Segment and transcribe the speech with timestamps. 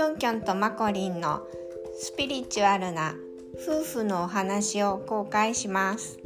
[0.00, 1.46] きょんきょんとまこりんの
[1.98, 3.14] スピリチュアルな
[3.62, 6.18] 夫婦のお話を公開します。